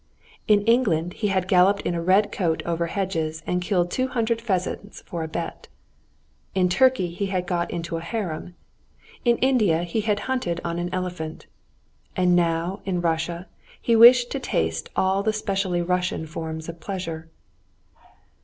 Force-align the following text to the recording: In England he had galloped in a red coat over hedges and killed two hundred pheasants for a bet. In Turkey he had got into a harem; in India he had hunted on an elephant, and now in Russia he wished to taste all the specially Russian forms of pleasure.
In 0.47 0.63
England 0.63 1.13
he 1.13 1.27
had 1.27 1.47
galloped 1.47 1.83
in 1.83 1.93
a 1.93 2.01
red 2.01 2.31
coat 2.31 2.63
over 2.65 2.87
hedges 2.87 3.43
and 3.45 3.61
killed 3.61 3.91
two 3.91 4.07
hundred 4.07 4.41
pheasants 4.41 5.03
for 5.05 5.21
a 5.21 5.27
bet. 5.27 5.67
In 6.55 6.69
Turkey 6.69 7.11
he 7.11 7.27
had 7.27 7.45
got 7.45 7.69
into 7.69 7.97
a 7.97 8.01
harem; 8.01 8.55
in 9.25 9.37
India 9.37 9.83
he 9.83 10.01
had 10.01 10.21
hunted 10.21 10.59
on 10.65 10.79
an 10.79 10.91
elephant, 10.91 11.45
and 12.15 12.35
now 12.35 12.81
in 12.83 12.99
Russia 12.99 13.47
he 13.79 13.95
wished 13.95 14.31
to 14.31 14.39
taste 14.39 14.89
all 14.95 15.21
the 15.21 15.33
specially 15.33 15.83
Russian 15.83 16.25
forms 16.25 16.67
of 16.67 16.79
pleasure. 16.79 17.29